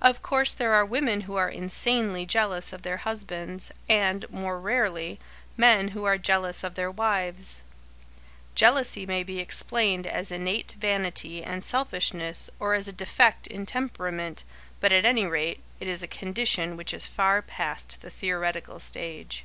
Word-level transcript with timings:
Of 0.00 0.22
course 0.22 0.54
there 0.54 0.74
are 0.74 0.84
women 0.86 1.22
who 1.22 1.34
are 1.34 1.48
insanely 1.48 2.24
jealous 2.24 2.72
of 2.72 2.82
their 2.82 2.98
husbands, 2.98 3.72
and, 3.88 4.24
more 4.30 4.60
rarely, 4.60 5.18
men 5.56 5.88
who 5.88 6.04
are 6.04 6.18
jealous 6.18 6.62
of 6.62 6.76
their 6.76 6.88
wives. 6.88 7.60
Jealousy 8.54 9.06
may 9.06 9.24
be 9.24 9.40
explained 9.40 10.06
as 10.06 10.30
innate 10.30 10.76
vanity 10.78 11.42
and 11.42 11.64
selfishness 11.64 12.48
or 12.60 12.74
as 12.74 12.86
a 12.86 12.92
defect 12.92 13.48
in 13.48 13.66
temperament, 13.66 14.44
but 14.78 14.92
at 14.92 15.04
any 15.04 15.24
rate, 15.26 15.64
it 15.80 15.88
is 15.88 16.04
a 16.04 16.06
condition 16.06 16.76
which 16.76 16.94
is 16.94 17.08
far 17.08 17.42
past 17.42 18.00
the 18.02 18.10
theoretical 18.10 18.78
stage. 18.78 19.44